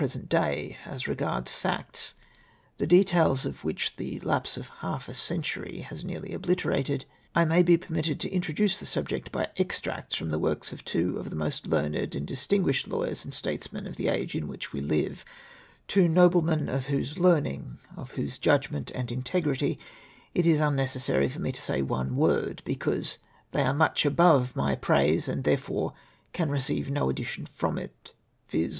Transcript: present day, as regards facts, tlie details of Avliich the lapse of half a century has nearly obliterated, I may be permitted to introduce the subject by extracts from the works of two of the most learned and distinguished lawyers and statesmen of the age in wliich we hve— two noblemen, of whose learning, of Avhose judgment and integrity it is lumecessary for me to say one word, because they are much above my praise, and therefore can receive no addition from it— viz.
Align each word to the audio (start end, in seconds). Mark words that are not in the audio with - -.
present 0.01 0.27
day, 0.29 0.75
as 0.83 1.07
regards 1.07 1.55
facts, 1.55 2.15
tlie 2.79 2.87
details 2.87 3.45
of 3.45 3.61
Avliich 3.61 3.95
the 3.97 4.19
lapse 4.21 4.57
of 4.57 4.67
half 4.79 5.07
a 5.07 5.13
century 5.13 5.77
has 5.81 6.03
nearly 6.03 6.33
obliterated, 6.33 7.05
I 7.35 7.45
may 7.45 7.61
be 7.61 7.77
permitted 7.77 8.19
to 8.21 8.29
introduce 8.31 8.79
the 8.79 8.87
subject 8.87 9.31
by 9.31 9.49
extracts 9.57 10.15
from 10.15 10.31
the 10.31 10.39
works 10.39 10.71
of 10.71 10.83
two 10.83 11.17
of 11.19 11.29
the 11.29 11.35
most 11.35 11.67
learned 11.67 12.15
and 12.15 12.25
distinguished 12.25 12.87
lawyers 12.87 13.23
and 13.23 13.31
statesmen 13.31 13.85
of 13.85 13.95
the 13.95 14.07
age 14.07 14.33
in 14.33 14.47
wliich 14.47 14.73
we 14.73 14.81
hve— 14.81 15.23
two 15.87 16.07
noblemen, 16.07 16.67
of 16.67 16.87
whose 16.87 17.19
learning, 17.19 17.77
of 17.95 18.13
Avhose 18.13 18.41
judgment 18.41 18.89
and 18.95 19.11
integrity 19.11 19.77
it 20.33 20.47
is 20.47 20.59
lumecessary 20.59 21.29
for 21.29 21.39
me 21.41 21.51
to 21.51 21.61
say 21.61 21.83
one 21.83 22.15
word, 22.15 22.63
because 22.65 23.19
they 23.51 23.61
are 23.61 23.71
much 23.71 24.03
above 24.03 24.55
my 24.55 24.73
praise, 24.73 25.27
and 25.27 25.43
therefore 25.43 25.93
can 26.33 26.49
receive 26.49 26.89
no 26.89 27.07
addition 27.07 27.45
from 27.45 27.77
it— 27.77 28.13
viz. 28.49 28.69